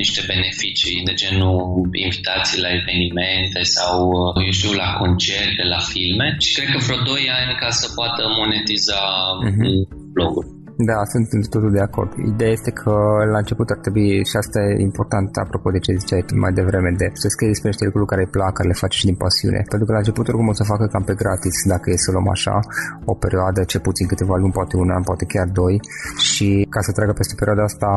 niște 0.00 0.20
beneficii, 0.32 1.04
de 1.08 1.14
genul 1.22 1.60
invitații 2.06 2.60
la 2.64 2.70
evenimente 2.80 3.60
sau, 3.76 3.94
eu 4.46 4.52
știu, 4.58 4.72
la 4.82 4.88
concerte, 5.02 5.62
la 5.74 5.80
filme 5.92 6.26
și 6.44 6.54
cred 6.54 6.68
că 6.72 6.78
vreo 6.86 7.00
2 7.02 7.30
ani 7.38 7.52
ca 7.62 7.70
să 7.80 7.86
poată 7.98 8.22
monetiza 8.40 9.00
uh-huh. 9.46 9.76
blogul. 10.16 10.61
Da, 10.88 10.98
sunt 11.12 11.48
totul 11.54 11.72
de 11.78 11.80
acord. 11.88 12.10
Ideea 12.32 12.52
este 12.58 12.70
că 12.70 12.94
la 13.34 13.38
început 13.42 13.68
ar 13.70 13.78
trebui, 13.84 14.08
și 14.30 14.36
asta 14.42 14.58
e 14.60 14.86
important 14.90 15.30
apropo 15.36 15.70
de 15.70 15.78
ce 15.84 16.00
ziceai 16.02 16.22
tu 16.26 16.34
mai 16.44 16.52
devreme, 16.52 16.90
de 17.00 17.06
să 17.22 17.28
scrii 17.28 17.52
despre 17.52 17.68
niște 17.68 17.84
lucruri 17.84 18.10
care 18.12 18.22
îi 18.24 18.34
plac, 18.36 18.52
care 18.52 18.68
le 18.68 18.82
faci 18.84 18.94
și 19.00 19.08
din 19.10 19.18
pasiune. 19.24 19.60
Pentru 19.72 19.86
că 19.86 19.92
la 19.92 20.02
început 20.02 20.28
oricum 20.28 20.48
o 20.48 20.52
să 20.60 20.64
facă 20.72 20.84
cam 20.92 21.04
pe 21.10 21.14
gratis, 21.22 21.56
dacă 21.74 21.86
e 21.90 22.04
să 22.06 22.10
luăm 22.10 22.28
așa, 22.28 22.56
o 23.12 23.14
perioadă, 23.14 23.60
ce 23.64 23.78
puțin 23.78 24.06
câteva 24.06 24.36
luni, 24.36 24.52
poate 24.58 24.76
un 24.76 24.90
an, 24.90 25.02
poate 25.02 25.24
chiar 25.24 25.48
doi. 25.60 25.80
Și 26.30 26.66
ca 26.74 26.80
să 26.80 26.92
treacă 26.92 27.12
peste 27.12 27.34
perioada 27.38 27.62
asta, 27.62 27.90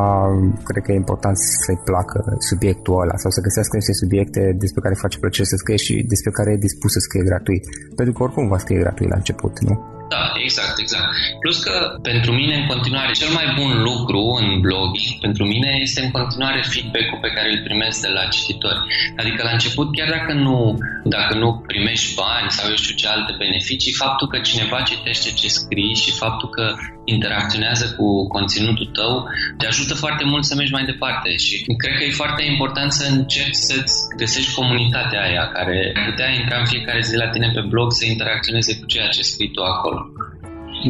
cred 0.64 0.84
că 0.84 0.92
e 0.92 0.96
important 1.04 1.38
să-i 1.38 1.82
placă 1.88 2.20
subiectul 2.50 3.02
ăla 3.02 3.16
sau 3.24 3.32
să 3.32 3.42
găsească 3.42 3.76
niște 3.76 3.94
subiecte 3.94 4.42
despre 4.64 4.82
care 4.82 5.04
face 5.04 5.20
plăcere 5.20 5.48
să 5.52 5.56
scrie 5.56 5.80
și 5.86 5.94
despre 6.14 6.32
care 6.32 6.50
e 6.52 6.66
dispus 6.68 6.92
să 6.92 7.00
scrie 7.00 7.24
gratuit. 7.24 7.64
Pentru 7.96 8.14
că 8.14 8.24
oricum 8.24 8.48
va 8.48 8.58
scrie 8.58 8.80
gratuit 8.80 9.10
la 9.10 9.16
început, 9.22 9.60
nu? 9.68 9.95
Da, 10.10 10.34
exact, 10.46 10.80
exact. 10.80 11.08
Plus 11.40 11.58
că 11.64 11.76
pentru 12.02 12.32
mine 12.32 12.56
în 12.56 12.66
continuare 12.74 13.12
cel 13.12 13.32
mai 13.34 13.48
bun 13.60 13.72
lucru 13.82 14.22
în 14.42 14.60
blogging 14.66 15.20
pentru 15.22 15.44
mine 15.46 15.78
este 15.82 16.02
în 16.02 16.12
continuare 16.12 16.62
feedback-ul 16.72 17.20
pe 17.22 17.34
care 17.36 17.48
îl 17.52 17.62
primesc 17.64 18.02
de 18.02 18.12
la 18.18 18.24
cititori. 18.36 18.82
Adică 19.18 19.44
la 19.44 19.56
început, 19.58 19.88
chiar 19.96 20.10
dacă 20.18 20.34
nu, 20.34 20.78
dacă 21.04 21.34
nu 21.38 21.64
primești 21.68 22.14
bani 22.16 22.50
sau 22.58 22.70
eu 22.70 22.76
știu 22.76 22.96
ce 22.96 23.08
alte 23.08 23.34
beneficii, 23.38 24.00
faptul 24.04 24.28
că 24.28 24.40
cineva 24.40 24.82
citește 24.82 25.30
ce 25.40 25.48
scrii 25.48 25.96
și 26.04 26.12
faptul 26.12 26.50
că 26.50 26.76
interacționează 27.06 27.86
cu 27.98 28.28
conținutul 28.28 28.86
tău 28.86 29.14
te 29.58 29.66
ajută 29.66 29.94
foarte 29.94 30.24
mult 30.26 30.44
să 30.46 30.56
mergi 30.56 30.72
mai 30.72 30.86
departe 30.86 31.30
și 31.46 31.54
cred 31.78 31.96
că 31.98 32.04
e 32.04 32.22
foarte 32.24 32.44
important 32.44 32.92
să 32.92 33.06
încerci 33.12 33.64
să-ți 33.70 33.96
găsești 34.18 34.54
comunitatea 34.54 35.22
aia 35.22 35.46
care 35.58 35.92
putea 36.10 36.30
intra 36.40 36.58
în 36.60 36.66
fiecare 36.66 37.02
zi 37.02 37.16
la 37.16 37.30
tine 37.30 37.52
pe 37.54 37.62
blog 37.72 37.92
să 37.92 38.06
interacționeze 38.06 38.80
cu 38.80 38.86
ceea 38.86 39.08
ce 39.08 39.22
scrii 39.22 39.52
tu 39.52 39.62
acolo. 39.64 40.00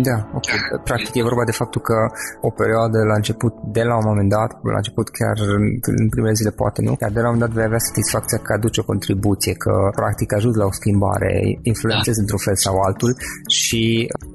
Da, 0.04 0.18
ok. 0.40 0.50
Practic 0.84 1.14
e 1.16 1.30
vorba 1.30 1.44
de 1.44 1.52
faptul 1.52 1.82
că 1.82 1.98
o 2.42 2.50
perioadă 2.50 2.98
la 3.12 3.16
început, 3.22 3.54
de 3.78 3.84
la 3.90 3.96
un 4.02 4.06
moment 4.12 4.30
dat, 4.30 4.52
la 4.76 4.80
început 4.82 5.08
chiar 5.10 5.38
în 6.02 6.10
primele 6.10 6.34
zile 6.40 6.52
poate 6.62 6.82
nu, 6.82 6.94
dar 7.00 7.12
de 7.18 7.22
la 7.24 7.28
un 7.30 7.34
moment 7.34 7.46
dat 7.46 7.58
vei 7.58 7.70
avea 7.70 7.88
satisfacția 7.90 8.38
că 8.46 8.54
aduce 8.54 8.80
o 8.80 8.90
contribuție, 8.92 9.54
că 9.64 9.74
practic 10.02 10.34
ajută 10.34 10.58
la 10.58 10.70
o 10.72 10.78
schimbare, 10.80 11.32
influențezi 11.72 12.18
da. 12.18 12.24
într-un 12.24 12.42
fel 12.48 12.56
sau 12.66 12.76
altul 12.88 13.12
și 13.60 13.82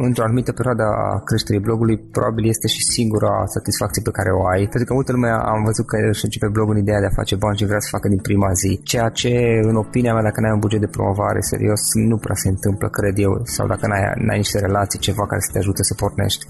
într-o 0.07 0.25
anumită 0.25 0.53
perioadă 0.53 0.85
a 1.07 1.09
creșterii 1.29 1.67
blogului 1.67 1.99
probabil 2.17 2.45
este 2.55 2.67
și 2.75 2.91
singura 2.97 3.33
satisfacție 3.57 4.03
pe 4.03 4.17
care 4.19 4.31
o 4.41 4.43
ai, 4.53 4.63
pentru 4.73 4.87
că 4.89 4.93
multă 4.95 5.13
lume 5.13 5.31
am 5.53 5.61
văzut 5.69 5.87
că 5.91 5.97
își 6.13 6.25
începe 6.25 6.49
blogul 6.57 6.75
în 6.75 6.83
ideea 6.85 7.01
de 7.01 7.09
a 7.09 7.19
face 7.21 7.35
bani 7.45 7.59
și 7.59 7.71
vrea 7.71 7.83
să 7.85 7.95
facă 7.97 8.07
din 8.09 8.23
prima 8.29 8.51
zi, 8.63 8.81
ceea 8.91 9.09
ce 9.21 9.33
în 9.71 9.77
opinia 9.85 10.13
mea 10.15 10.27
dacă 10.29 10.41
n-ai 10.41 10.57
un 10.57 10.65
buget 10.67 10.81
de 10.81 10.95
promovare 10.97 11.41
serios 11.53 11.83
nu 12.11 12.17
prea 12.25 12.39
se 12.43 12.49
întâmplă, 12.55 12.87
cred 12.99 13.17
eu, 13.27 13.33
sau 13.57 13.65
dacă 13.73 13.85
n-ai, 13.87 14.05
n-ai 14.25 14.41
niște 14.45 14.59
relații, 14.67 14.99
ceva 15.07 15.25
care 15.27 15.41
să 15.41 15.50
te 15.53 15.59
ajute 15.63 15.83
să 15.89 15.95
pornești. 16.03 16.45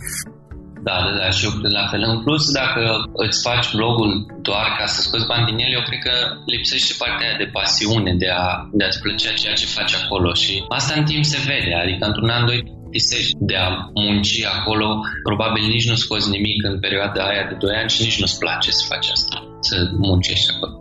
Da, 0.86 0.96
da, 1.04 1.12
da, 1.20 1.28
și 1.36 1.44
eu 1.46 1.52
cred 1.58 1.72
la 1.80 1.86
fel. 1.90 2.02
În 2.12 2.18
plus, 2.24 2.42
dacă 2.60 2.82
îți 3.24 3.38
faci 3.48 3.66
blogul 3.76 4.10
doar 4.48 4.66
ca 4.78 4.86
să 4.92 4.98
scoți 5.00 5.30
bani 5.32 5.48
din 5.50 5.58
el, 5.64 5.72
eu 5.78 5.82
cred 5.88 6.00
că 6.06 6.14
lipsește 6.54 6.92
partea 7.02 7.30
de 7.42 7.46
pasiune, 7.58 8.12
de, 8.22 8.30
a, 8.42 8.46
de 8.78 8.82
a-ți 8.84 9.02
plăcea 9.04 9.32
ceea 9.40 9.58
ce 9.60 9.74
faci 9.78 9.94
acolo 10.00 10.30
și 10.42 10.52
asta 10.78 10.92
în 10.98 11.04
timp 11.10 11.24
se 11.32 11.38
vede, 11.50 11.72
adică 11.82 12.02
într-un 12.10 12.34
an, 12.36 12.44
doi, 12.50 12.60
plictisești 12.90 13.32
de 13.50 13.56
a 13.64 13.68
munci 14.00 14.32
acolo, 14.56 14.88
probabil 15.28 15.64
nici 15.74 15.88
nu 15.90 15.96
scoți 16.04 16.32
nimic 16.36 16.58
în 16.70 16.76
perioada 16.84 17.20
aia 17.30 17.44
de 17.50 17.56
2 17.58 17.80
ani 17.80 17.92
și 17.94 18.02
nici 18.06 18.20
nu-ți 18.20 18.38
place 18.42 18.70
să 18.78 18.84
faci 18.92 19.08
asta, 19.16 19.36
să 19.68 19.74
muncești 20.06 20.50
acolo. 20.54 20.74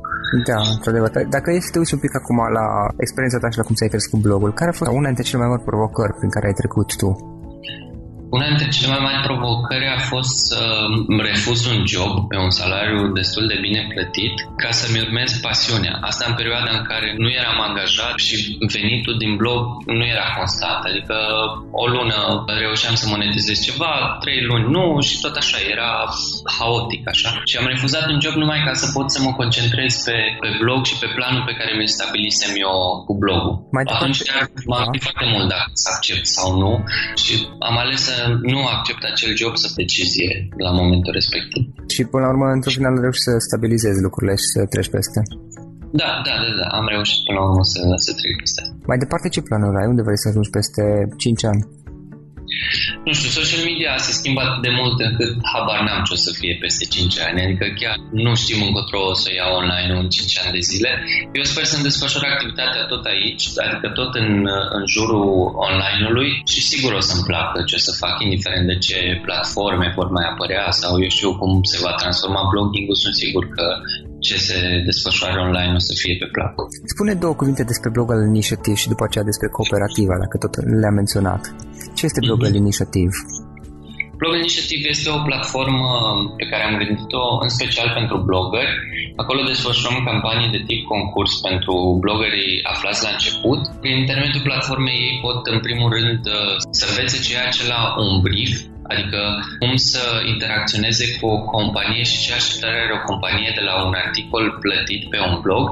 Da, 0.49 0.59
într-adevăr. 0.75 1.09
Dacă 1.35 1.47
ești 1.49 1.67
să 1.67 1.71
te 1.71 1.79
uiți 1.81 1.95
un 1.97 2.03
pic 2.05 2.13
acum 2.19 2.38
la 2.59 2.65
experiența 3.03 3.39
ta 3.41 3.47
și 3.49 3.59
la 3.61 3.67
cum 3.67 3.75
ți-ai 3.77 3.93
crescut 3.93 4.19
blogul, 4.25 4.51
care 4.59 4.69
a 4.69 4.77
fost 4.79 4.91
una 4.99 5.09
dintre 5.11 5.27
cele 5.27 5.41
mai 5.41 5.51
mari 5.51 5.67
provocări 5.69 6.17
prin 6.19 6.31
care 6.35 6.45
ai 6.47 6.59
trecut 6.61 6.89
tu? 7.01 7.09
Una 8.36 8.48
dintre 8.48 8.67
cele 8.75 8.91
mai 8.93 9.03
mari 9.07 9.25
provocări 9.27 9.88
a 9.98 10.00
fost 10.12 10.33
să 10.50 10.59
refuz 11.29 11.59
un 11.74 11.79
job 11.93 12.12
pe 12.29 12.38
un 12.45 12.51
salariu 12.59 13.12
destul 13.19 13.48
de 13.48 13.57
bine 13.65 13.81
plătit 13.93 14.36
ca 14.63 14.71
să-mi 14.79 15.01
urmez 15.05 15.29
pasiunea. 15.48 15.95
Asta 16.09 16.24
în 16.27 16.36
perioada 16.39 16.71
în 16.77 16.83
care 16.91 17.07
nu 17.17 17.29
eram 17.29 17.57
angajat 17.67 18.15
și 18.25 18.36
venitul 18.75 19.15
din 19.24 19.36
blog 19.41 19.62
nu 19.86 20.05
era 20.15 20.27
constant. 20.38 20.81
Adică 20.89 21.15
o 21.83 21.86
lună 21.95 22.19
reușeam 22.63 22.95
să 22.95 23.05
monetizez 23.09 23.57
ceva, 23.67 23.93
trei 24.24 24.41
luni 24.50 24.69
nu 24.75 25.01
și 25.07 25.19
tot 25.24 25.36
așa, 25.36 25.57
era 25.74 25.91
haotic 26.57 27.03
așa. 27.13 27.29
Și 27.50 27.57
am 27.57 27.67
refuzat 27.74 28.05
un 28.13 28.19
job 28.24 28.33
numai 28.33 28.62
ca 28.67 28.74
să 28.74 28.91
pot 28.95 29.07
să 29.12 29.19
mă 29.21 29.31
concentrez 29.41 29.91
pe, 30.05 30.17
pe 30.43 30.50
blog 30.62 30.86
și 30.86 31.00
pe 31.01 31.09
planul 31.15 31.43
pe 31.45 31.57
care 31.59 31.71
mi-l 31.77 31.95
stabilisem 31.98 32.51
eu 32.65 32.74
cu 33.07 33.13
blogul. 33.21 33.55
Mai 33.75 33.83
Atunci 33.95 34.19
m-am 34.71 34.89
da. 34.91 35.00
foarte 35.05 35.25
mult 35.33 35.48
dacă 35.53 35.69
să 35.83 35.89
accept 35.95 36.25
sau 36.38 36.48
nu 36.62 36.71
și 37.21 37.33
am 37.59 37.77
ales 37.77 38.00
să 38.09 38.18
nu 38.53 38.59
accept 38.75 39.01
acel 39.11 39.31
job 39.41 39.53
să 39.63 39.67
decizie 39.81 40.31
la 40.65 40.71
momentul 40.79 41.13
respectiv. 41.19 41.63
Și 41.95 42.01
până 42.11 42.23
la 42.25 42.31
urmă, 42.33 42.45
într-un 42.55 42.75
final, 42.79 42.93
reușești 43.03 43.27
să 43.29 43.33
stabilizezi 43.47 44.05
lucrurile 44.07 44.35
și 44.41 44.47
să 44.53 44.59
treci 44.73 44.93
peste. 44.95 45.19
Da, 46.01 46.11
da, 46.27 46.33
da, 46.43 46.49
da, 46.59 46.67
am 46.79 46.88
reușit 46.95 47.19
până 47.25 47.38
la 47.39 47.45
urmă 47.49 47.63
să, 47.73 47.79
să 48.05 48.11
trec 48.19 48.33
peste. 48.41 48.61
Mai 48.89 49.01
departe, 49.03 49.27
ce 49.35 49.41
planuri 49.47 49.79
ai? 49.79 49.91
Unde 49.91 50.05
vrei 50.07 50.21
să 50.23 50.27
ajungi 50.27 50.55
peste 50.57 50.83
5 51.17 51.45
ani? 51.51 51.61
Nu 53.06 53.12
știu, 53.18 53.29
social 53.39 53.62
media 53.70 53.91
se 54.06 54.12
schimbă 54.20 54.41
atât 54.41 54.62
de 54.68 54.72
mult 54.79 54.98
încât 55.08 55.32
habar 55.53 55.79
n-am 55.86 56.01
ce 56.06 56.13
o 56.18 56.20
să 56.25 56.32
fie 56.39 56.53
peste 56.63 56.84
5 56.86 57.20
ani. 57.27 57.44
Adică 57.46 57.65
chiar 57.79 57.96
nu 58.25 58.32
știm 58.41 58.60
încotro 58.68 59.00
o 59.13 59.15
să 59.24 59.29
iau 59.39 59.51
online 59.62 59.91
în 60.01 60.10
5 60.10 60.39
ani 60.41 60.56
de 60.58 60.63
zile. 60.72 60.91
Eu 61.39 61.46
sper 61.51 61.63
să-mi 61.72 61.88
desfășor 61.88 62.24
activitatea 62.25 62.84
tot 62.91 63.03
aici, 63.13 63.44
adică 63.65 63.88
tot 64.00 64.12
în, 64.24 64.29
în 64.77 64.84
jurul 64.96 65.27
online-ului 65.68 66.29
și 66.51 66.62
sigur 66.72 66.91
o 67.00 67.01
să-mi 67.10 67.27
placă 67.29 67.58
ce 67.70 67.75
o 67.79 67.86
să 67.88 67.91
fac, 68.03 68.15
indiferent 68.25 68.65
de 68.72 68.77
ce 68.88 68.98
platforme 69.25 69.88
vor 69.98 70.08
mai 70.18 70.25
apărea 70.32 70.65
sau 70.82 70.91
eu 71.03 71.10
știu 71.18 71.32
cum 71.39 71.51
se 71.72 71.77
va 71.86 71.94
transforma 72.01 72.50
blogging-ul, 72.51 72.96
sunt 73.03 73.15
sigur 73.24 73.44
că 73.56 73.65
ce 74.20 74.38
se 74.48 74.58
desfășoară 74.89 75.39
online 75.48 75.74
o 75.79 75.84
să 75.89 75.94
fie 76.01 76.15
pe 76.22 76.27
platformă. 76.36 76.70
Spune 76.94 77.13
două 77.24 77.34
cuvinte 77.39 77.63
despre 77.72 77.89
blogul 77.96 78.20
Initiative 78.34 78.77
și 78.82 78.91
după 78.94 79.03
aceea 79.06 79.29
despre 79.32 79.48
cooperativa, 79.58 80.15
dacă 80.24 80.36
tot 80.44 80.53
le-am 80.82 80.96
menționat. 81.01 81.41
Ce 82.00 82.06
este 82.06 82.25
blogul 82.27 82.48
mm-hmm. 82.48 82.65
Initiative? 82.65 83.15
Blog 84.20 84.34
Initiative 84.44 84.86
este 84.96 85.10
o 85.18 85.20
platformă 85.29 85.89
pe 86.39 86.46
care 86.51 86.63
am 86.65 86.75
gândit-o 86.82 87.24
în 87.44 87.50
special 87.58 87.88
pentru 88.00 88.15
blogări. 88.27 88.74
Acolo 89.22 89.41
desfășurăm 89.51 89.98
campanii 90.10 90.53
de 90.56 90.62
tip 90.68 90.82
concurs 90.94 91.34
pentru 91.48 91.74
blogării 92.03 92.53
aflați 92.74 93.03
la 93.06 93.12
început. 93.15 93.62
Prin 93.82 93.96
intermediul 94.03 94.48
platformei 94.50 95.00
ei 95.08 95.20
pot 95.25 95.39
în 95.53 95.60
primul 95.68 95.89
rând 95.96 96.22
să 96.77 96.84
învețe 96.89 97.18
ceea 97.27 97.48
ce 97.56 97.63
la 97.74 97.82
un 98.03 98.10
brief 98.25 98.53
Adică 98.93 99.19
cum 99.60 99.75
să 99.75 100.03
interacționeze 100.34 101.05
cu 101.17 101.25
o 101.36 101.41
companie 101.53 102.03
și 102.10 102.22
ce 102.24 102.34
așteptare 102.34 102.77
are 102.81 102.93
o 103.00 103.05
companie 103.10 103.51
de 103.55 103.63
la 103.69 103.75
un 103.88 103.93
articol 104.05 104.46
plătit 104.63 105.01
pe 105.12 105.19
un 105.29 105.36
blog. 105.46 105.65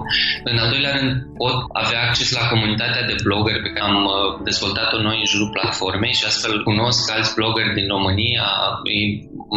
În 0.50 0.58
al 0.58 0.70
doilea 0.74 0.94
rând, 0.98 1.12
pot 1.42 1.58
avea 1.84 2.02
acces 2.08 2.30
la 2.38 2.48
comunitatea 2.54 3.04
de 3.10 3.16
blogger 3.24 3.58
pe 3.62 3.74
care 3.76 3.86
am 3.92 4.00
uh, 4.06 4.14
dezvoltat-o 4.50 5.00
noi 5.08 5.18
în 5.20 5.30
jurul 5.32 5.56
platformei 5.58 6.14
și 6.20 6.28
astfel 6.30 6.64
cunosc 6.70 7.02
alți 7.16 7.36
bloggeri 7.38 7.78
din 7.80 7.88
România, 7.96 8.46
îi 8.90 9.02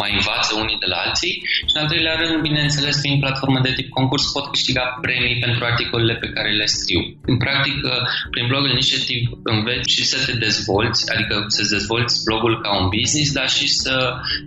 mai 0.01 0.11
învață 0.19 0.51
unii 0.63 0.81
de 0.83 0.87
la 0.93 0.97
alții 1.05 1.35
și 1.67 1.73
în 1.73 1.81
al 1.81 1.87
treilea 1.91 2.15
rând, 2.21 2.41
bineînțeles, 2.49 2.95
prin 3.03 3.19
platformă 3.23 3.59
de 3.67 3.71
tip 3.77 3.89
concurs 3.99 4.25
pot 4.35 4.45
câștiga 4.53 4.83
premii 5.05 5.41
pentru 5.45 5.61
articolele 5.71 6.15
pe 6.23 6.29
care 6.35 6.51
le 6.61 6.67
scriu. 6.77 7.01
În 7.31 7.37
practică, 7.43 7.91
prin 8.33 8.45
blog 8.51 8.63
initiative 8.75 9.25
înveți 9.53 9.89
și 9.95 10.03
să 10.11 10.17
te 10.25 10.33
dezvolți, 10.45 11.01
adică 11.13 11.35
să-ți 11.55 11.73
dezvolți 11.77 12.23
blogul 12.27 12.53
ca 12.63 12.69
un 12.79 12.87
business, 12.97 13.31
dar 13.39 13.47
și 13.57 13.67
să 13.81 13.95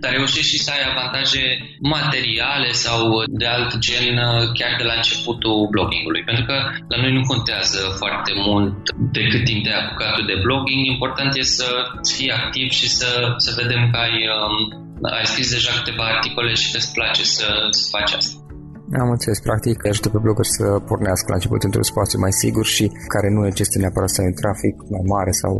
dar 0.01 0.11
reușești 0.17 0.51
și 0.53 0.63
să 0.63 0.69
ai 0.75 0.83
avantaje 0.91 1.43
materiale 1.95 2.69
sau 2.85 2.99
de 3.41 3.47
alt 3.55 3.71
gen 3.87 4.15
chiar 4.59 4.73
de 4.79 4.85
la 4.89 4.95
începutul 4.99 5.67
bloggingului. 5.73 6.23
Pentru 6.29 6.43
că 6.49 6.55
la 6.91 6.97
noi 7.01 7.13
nu 7.17 7.23
contează 7.31 7.79
foarte 8.01 8.31
mult 8.47 8.73
de 9.15 9.21
cât 9.31 9.43
timp 9.49 9.61
te-ai 9.63 9.81
apucat 9.81 10.13
de 10.29 10.35
blogging, 10.45 10.81
important 10.93 11.31
e 11.35 11.43
să 11.59 11.69
fii 12.15 12.31
activ 12.39 12.67
și 12.79 12.87
să, 12.99 13.09
să 13.45 13.49
vedem 13.61 13.81
că 13.91 13.97
ai, 14.05 14.15
um, 14.37 14.55
ai 15.19 15.25
scris 15.31 15.49
deja 15.55 15.71
câteva 15.79 16.05
articole 16.13 16.51
și 16.61 16.71
că 16.71 16.77
îți 16.81 16.93
place 16.97 17.23
să, 17.35 17.47
să 17.79 17.83
faci 17.95 18.13
asta. 18.19 18.35
Am 19.03 19.09
înțeles, 19.15 19.39
practic 19.47 19.77
ajută 19.87 20.09
pe 20.09 20.19
blogger 20.23 20.47
să 20.57 20.65
pornească 20.89 21.27
la 21.29 21.37
început 21.39 21.61
într-un 21.63 21.89
spațiu 21.91 22.17
mai 22.25 22.33
sigur 22.43 22.65
și 22.75 22.85
care 23.13 23.27
nu 23.35 23.41
necesită 23.41 23.77
neapărat 23.79 24.09
să 24.13 24.21
ai 24.21 24.29
un 24.31 24.39
trafic 24.41 24.75
mai 24.93 25.05
mare 25.13 25.31
sau 25.41 25.53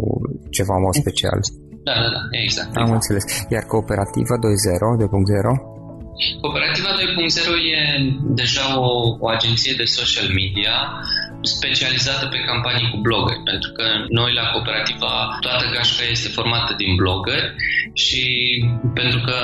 ceva 0.58 0.76
mai 0.86 0.96
special. 1.02 1.40
Da, 1.88 1.94
da, 2.04 2.10
da, 2.16 2.22
exact. 2.46 2.70
Am 2.76 2.82
exact. 2.82 3.00
înțeles. 3.00 3.26
Iar 3.56 3.64
Cooperativa 3.74 4.36
2.0, 4.44 5.04
2.0? 5.04 5.76
Cooperativa 6.44 6.92
2.0 7.00 7.74
e 7.78 7.82
deja 8.42 8.68
o, 8.90 8.92
o 9.24 9.28
agenție 9.38 9.74
de 9.82 9.86
social 9.98 10.28
media 10.42 10.76
specializată 11.42 12.26
pe 12.34 12.40
campanii 12.50 12.90
cu 12.92 12.98
blogger, 13.06 13.40
pentru 13.52 13.70
că 13.78 13.86
noi 14.20 14.32
la 14.40 14.46
Cooperativa 14.54 15.14
toată 15.46 15.66
gașca 15.74 16.04
este 16.16 16.30
formată 16.38 16.72
din 16.82 16.92
blogger 16.96 17.44
și 17.94 18.24
pentru 19.00 19.20
că 19.28 19.38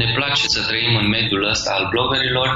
ne 0.00 0.08
place 0.18 0.44
să 0.54 0.60
trăim 0.68 0.94
în 1.02 1.08
mediul 1.08 1.48
ăsta 1.52 1.70
al 1.78 1.86
bloggerilor, 1.92 2.48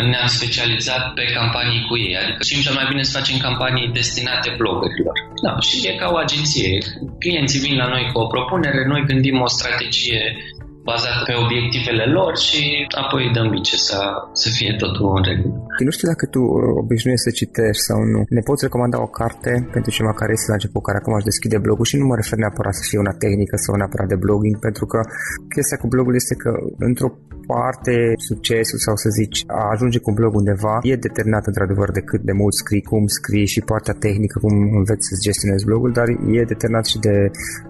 ne-am 0.00 0.26
specializat 0.26 1.14
pe 1.14 1.24
campanii 1.38 1.86
cu 1.88 1.94
ei, 1.98 2.16
adică 2.16 2.38
știm 2.42 2.60
cel 2.60 2.74
mai 2.74 2.86
bine 2.88 3.02
să 3.02 3.18
facem 3.18 3.36
campanii 3.38 3.92
destinate 3.98 4.54
bloggerilor. 4.58 5.16
Da, 5.44 5.52
și 5.66 5.88
e 5.88 6.00
ca 6.00 6.08
o 6.12 6.16
agenție. 6.16 6.78
Clienții 7.18 7.60
vin 7.60 7.76
la 7.76 7.88
noi 7.88 8.10
cu 8.12 8.18
o 8.20 8.26
propunere, 8.26 8.86
noi 8.86 9.04
gândim 9.06 9.40
o 9.40 9.48
strategie 9.58 10.22
bazată 10.84 11.22
pe 11.24 11.34
obiectivele 11.44 12.04
lor 12.04 12.38
și 12.38 12.86
apoi 13.02 13.30
dăm 13.32 13.48
bice 13.48 13.76
să, 13.76 13.98
să 14.32 14.48
fie 14.56 14.72
totul 14.78 15.12
în 15.16 15.22
regulă. 15.22 15.66
Nu 15.86 15.90
știu 15.96 16.08
dacă 16.12 16.24
tu 16.34 16.40
obișnuiești 16.82 17.26
să 17.26 17.30
citești 17.40 17.86
sau 17.88 17.98
nu. 18.14 18.20
Ne 18.36 18.42
poți 18.48 18.64
recomanda 18.66 18.98
o 19.06 19.14
carte 19.20 19.52
pentru 19.74 19.90
cineva 19.90 20.14
care 20.20 20.32
este 20.32 20.50
la 20.52 20.58
început, 20.58 20.82
care 20.84 20.98
acum 20.98 21.14
aș 21.14 21.24
deschide 21.30 21.58
blogul 21.66 21.86
și 21.90 21.96
nu 22.00 22.06
mă 22.06 22.16
refer 22.20 22.38
neapărat 22.38 22.74
să 22.74 22.84
fie 22.88 22.98
una 23.04 23.14
tehnică 23.24 23.56
sau 23.64 23.74
neapărat 23.74 24.08
de 24.12 24.22
blogging, 24.24 24.56
pentru 24.68 24.84
că 24.92 24.98
chestia 25.54 25.76
cu 25.80 25.86
blogul 25.94 26.14
este 26.14 26.34
că 26.42 26.50
într-o 26.88 27.10
parte 27.54 27.94
succesul 28.28 28.78
sau 28.86 28.94
să 29.04 29.08
zici 29.20 29.38
a 29.60 29.62
ajunge 29.74 29.98
cu 30.00 30.08
un 30.10 30.18
blog 30.20 30.32
undeva 30.40 30.74
e 30.90 31.06
determinat 31.08 31.44
într-adevăr 31.50 31.88
de 31.98 32.02
cât 32.10 32.22
de 32.28 32.34
mult 32.40 32.54
scrii, 32.62 32.88
cum 32.90 33.02
scrii 33.18 33.52
și 33.54 33.60
partea 33.70 33.94
tehnică, 34.06 34.36
cum 34.44 34.54
înveți 34.80 35.06
să 35.08 35.14
gestionezi 35.26 35.68
blogul, 35.70 35.92
dar 35.98 36.08
e 36.38 36.50
determinat 36.54 36.86
și 36.92 36.98
de 37.06 37.14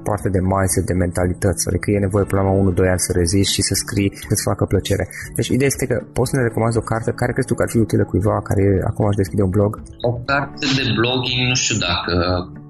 partea 0.09 0.31
de 0.37 0.43
mindset, 0.53 0.85
de 0.91 0.97
mentalități, 1.05 1.69
adică 1.69 1.87
e 1.91 2.07
nevoie 2.07 2.25
până 2.31 2.43
la 2.43 2.53
1-2 2.53 2.93
ani 2.93 3.07
să 3.07 3.11
rezisti 3.21 3.55
și 3.57 3.63
să 3.69 3.75
scrii 3.83 4.11
să-ți 4.29 4.47
facă 4.51 4.63
plăcere. 4.73 5.05
Deci 5.39 5.49
ideea 5.57 5.71
este 5.73 5.87
că 5.91 5.97
poți 6.17 6.31
să 6.31 6.37
ne 6.37 6.47
recomanzi 6.49 6.81
o 6.83 6.89
carte 6.93 7.11
care 7.21 7.33
crezi 7.33 7.49
tu 7.49 7.55
că 7.55 7.63
ar 7.65 7.71
fi 7.75 7.79
utilă 7.87 7.92
cuiva 8.03 8.43
care 8.49 8.65
acum 8.87 9.07
aș 9.07 9.17
deschide 9.17 9.43
un 9.43 9.51
blog? 9.51 9.83
O 10.01 10.13
carte 10.13 10.67
de 10.77 10.85
blogging, 10.99 11.49
nu 11.49 11.55
știu 11.55 11.77
dacă 11.89 12.15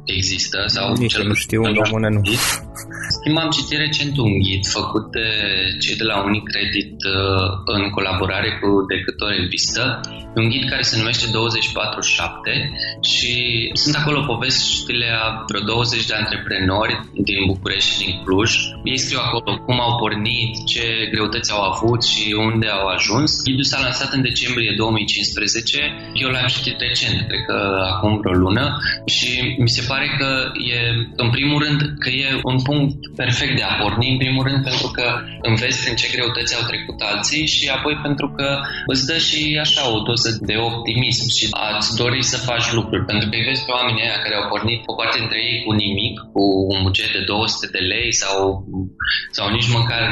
există 0.04 0.58
sau 0.66 0.92
Nici 0.92 1.12
cel 1.12 1.26
nu 1.26 1.34
știu, 1.34 1.62
în 1.62 1.74
română 1.82 2.08
nu. 2.08 2.20
Am 3.42 3.50
citit 3.50 3.78
recent 3.78 4.16
un 4.16 4.38
ghid 4.38 4.66
făcut 4.66 5.10
de 5.10 5.26
cei 5.80 5.96
de 5.96 6.04
la 6.04 6.24
Unicredit 6.24 6.94
uh, 7.04 7.48
în 7.64 7.90
colaborare 7.90 8.50
cu 8.60 8.68
Decător 8.88 9.32
Vistă 9.48 10.00
un 10.34 10.48
ghid 10.48 10.68
care 10.68 10.82
se 10.82 10.98
numește 10.98 11.26
24-7 11.26 11.30
și 13.00 13.34
sunt 13.72 13.94
acolo 13.94 14.24
povestile 14.26 15.06
a 15.22 15.44
vreo 15.48 15.60
20 15.60 16.06
de 16.06 16.14
antreprenori 16.14 17.00
din 17.12 17.40
București 17.46 17.90
și 17.90 18.04
din 18.04 18.22
Cluj. 18.24 18.50
Ei 18.84 18.98
scriu 18.98 19.18
acolo 19.22 19.58
cum 19.66 19.80
au 19.80 19.96
pornit, 19.96 20.66
ce 20.66 21.08
greutăți 21.12 21.52
au 21.52 21.62
avut 21.70 22.02
și 22.04 22.34
unde 22.38 22.66
au 22.66 22.86
ajuns. 22.86 23.42
Ghidul 23.44 23.64
s-a 23.64 23.80
lansat 23.80 24.12
în 24.12 24.22
decembrie 24.22 24.74
2015. 24.76 26.12
Eu 26.14 26.28
l-am 26.30 26.46
citit 26.46 26.80
recent, 26.80 27.26
cred 27.28 27.42
că 27.46 27.58
acum 27.92 28.18
vreo 28.20 28.32
lună 28.32 28.64
și 29.06 29.56
mi 29.58 29.68
se 29.68 29.82
pare 29.88 30.06
că 30.18 30.28
e, 30.74 30.78
în 31.16 31.30
primul 31.30 31.62
rând, 31.64 31.80
că 31.98 32.08
e 32.08 32.40
un 32.42 32.61
punct 32.68 32.98
perfect 33.22 33.54
de 33.56 33.64
a 33.70 33.74
porni, 33.80 34.12
în 34.12 34.18
primul 34.22 34.44
rând 34.48 34.62
pentru 34.70 34.88
că 34.96 35.06
înveți 35.50 35.80
prin 35.82 35.96
ce 36.00 36.12
greutăți 36.14 36.56
au 36.56 36.64
trecut 36.70 36.98
alții 37.10 37.46
și 37.54 37.64
apoi 37.76 37.94
pentru 38.06 38.28
că 38.36 38.48
îți 38.92 39.06
dă 39.10 39.16
și 39.28 39.40
așa 39.64 39.82
o 39.96 39.98
doză 40.08 40.30
de 40.48 40.56
optimism 40.70 41.26
și 41.36 41.44
ați 41.50 41.96
dori 42.02 42.22
să 42.32 42.46
faci 42.48 42.72
lucruri. 42.72 43.04
Pentru 43.10 43.28
că 43.28 43.34
îi 43.36 43.48
vezi 43.48 43.64
pe 43.64 43.72
oamenii 43.78 44.04
aia 44.06 44.22
care 44.24 44.34
au 44.36 44.46
pornit 44.52 44.80
o 44.90 44.94
parte 45.00 45.18
dintre 45.18 45.40
ei 45.50 45.58
cu 45.64 45.72
nimic, 45.84 46.14
cu 46.34 46.42
un 46.72 46.78
buget 46.82 47.10
de 47.16 47.22
200 47.26 47.66
de 47.76 47.82
lei 47.92 48.12
sau, 48.22 48.64
sau 49.36 49.46
nici 49.56 49.72
măcar 49.78 50.02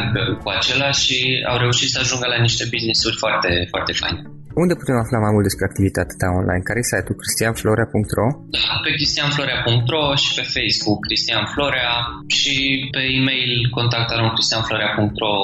cu 0.42 0.48
acela 0.56 0.90
și 0.90 1.16
au 1.50 1.56
reușit 1.58 1.88
să 1.90 1.98
ajungă 2.00 2.26
la 2.28 2.42
niște 2.46 2.64
business-uri 2.72 3.16
foarte, 3.22 3.50
foarte 3.72 3.92
faine. 3.92 4.39
Unde 4.54 4.74
putem 4.80 4.96
afla 5.02 5.18
mai 5.24 5.32
mult 5.34 5.44
despre 5.48 5.68
activitatea 5.70 6.18
ta 6.20 6.28
online? 6.40 6.66
Care 6.68 6.78
e 6.82 6.90
site-ul 6.92 7.20
cristianflorea.ro? 7.22 8.26
Da, 8.56 8.72
pe 8.84 8.90
cristianflorea.ro 8.98 10.04
și 10.22 10.30
pe 10.38 10.44
Facebook 10.54 10.98
Cristian 11.06 11.44
Florea 11.54 11.92
și 12.38 12.54
pe 12.94 13.02
e-mail 13.18 13.52
contactaruncristianflorea.ro 13.78 15.36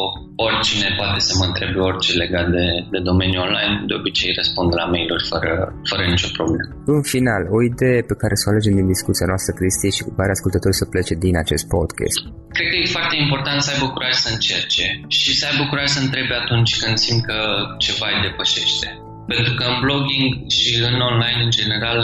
oricine 0.46 0.88
poate 1.00 1.20
să 1.28 1.32
mă 1.38 1.44
întrebe 1.50 1.78
orice 1.88 2.10
legat 2.22 2.46
de, 2.56 2.66
de 2.92 3.00
domeniul 3.08 3.42
online, 3.46 3.74
de 3.88 3.94
obicei 4.00 4.32
răspund 4.40 4.70
la 4.80 4.86
mail-uri 4.92 5.28
fără, 5.32 5.52
fără 5.90 6.02
nicio 6.12 6.30
problemă. 6.38 6.70
În 6.96 7.02
final, 7.14 7.42
o 7.56 7.58
idee 7.70 8.00
pe 8.10 8.16
care 8.22 8.34
să 8.38 8.44
o 8.46 8.50
alegem 8.50 8.74
din 8.78 8.92
discuția 8.94 9.26
noastră, 9.32 9.50
Cristi, 9.58 9.96
și 9.96 10.06
cu 10.06 10.12
care 10.18 10.30
ascultătorii 10.36 10.80
să 10.82 10.86
plece 10.92 11.14
din 11.26 11.34
acest 11.44 11.64
podcast. 11.76 12.18
Cred 12.56 12.68
că 12.70 12.76
e 12.78 12.96
foarte 12.98 13.16
important 13.24 13.58
să 13.62 13.70
aibă 13.72 13.86
curaj 13.94 14.14
să 14.24 14.28
încerce 14.32 14.86
și 15.18 15.30
să 15.38 15.44
aibă 15.50 15.62
curaj 15.70 15.88
să 15.96 16.00
întrebe 16.02 16.34
atunci 16.42 16.72
când 16.82 16.96
simt 17.06 17.22
că 17.28 17.38
ceva 17.84 18.06
îi 18.10 18.24
depășește. 18.26 18.88
Pentru 19.32 19.52
că 19.58 19.64
în 19.72 19.78
blogging 19.84 20.28
și 20.58 20.68
în 20.88 21.00
online 21.10 21.40
în 21.44 21.50
general 21.58 22.00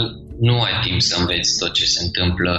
nu 0.49 0.55
ai 0.67 0.77
timp 0.87 1.01
să 1.09 1.15
înveți 1.21 1.51
tot 1.61 1.73
ce 1.79 1.87
se 1.95 2.01
întâmplă 2.07 2.53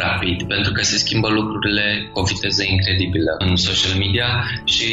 rapid, 0.00 0.38
pentru 0.54 0.70
că 0.76 0.82
se 0.90 0.96
schimbă 1.04 1.28
lucrurile 1.38 1.86
cu 2.10 2.16
o 2.20 2.28
viteză 2.30 2.62
incredibilă 2.74 3.32
în 3.44 3.52
social 3.68 3.94
media 4.02 4.28
și 4.74 4.88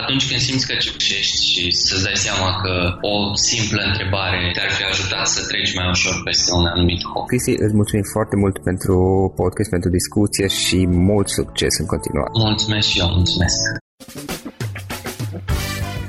atunci 0.00 0.24
când 0.28 0.40
simți 0.40 0.66
că 0.68 0.74
ciucești 0.84 1.36
și 1.52 1.62
să-ți 1.70 2.04
dai 2.08 2.18
seama 2.26 2.48
că 2.62 2.74
o 3.12 3.14
simplă 3.50 3.80
întrebare 3.90 4.40
te-ar 4.54 4.70
fi 4.76 4.84
ajutat 4.92 5.26
să 5.34 5.40
treci 5.50 5.74
mai 5.78 5.88
ușor 5.94 6.14
peste 6.26 6.50
un 6.58 6.66
anumit 6.74 7.00
hop. 7.10 7.26
Cristi, 7.32 7.54
îți 7.64 7.78
mulțumim 7.80 8.06
foarte 8.14 8.36
mult 8.42 8.56
pentru 8.68 8.96
podcast, 9.40 9.68
pentru 9.76 9.90
discuție 9.98 10.46
și 10.62 10.78
mult 11.10 11.28
succes 11.38 11.72
în 11.82 11.86
continuare. 11.92 12.30
Mulțumesc 12.46 12.86
și 12.92 12.98
eu, 13.02 13.08
mulțumesc. 13.18 13.58